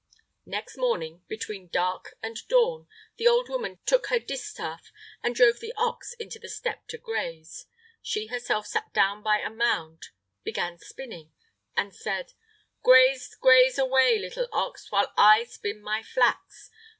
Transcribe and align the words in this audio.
Next 0.47 0.77
morning, 0.77 1.21
between 1.27 1.67
dark 1.67 2.17
and 2.23 2.35
dawn, 2.47 2.87
the 3.17 3.27
old 3.27 3.49
woman 3.49 3.77
took 3.85 4.07
her 4.07 4.17
distaff 4.17 4.91
and 5.21 5.35
drove 5.35 5.59
the 5.59 5.75
ox 5.77 6.13
into 6.15 6.39
the 6.39 6.49
steppe 6.49 6.87
to 6.87 6.97
graze. 6.97 7.67
She 8.01 8.25
herself 8.25 8.65
sat 8.65 8.91
down 8.95 9.21
by 9.21 9.37
a 9.41 9.51
mound, 9.51 10.07
began 10.43 10.79
spinning, 10.79 11.33
and 11.77 11.93
said: 11.95 12.33
"Graze, 12.81 13.35
graze 13.35 13.77
away, 13.77 14.17
little 14.17 14.47
ox, 14.51 14.91
while 14.91 15.13
I 15.15 15.43
spin 15.43 15.83
my 15.83 16.01
flax! 16.01 16.71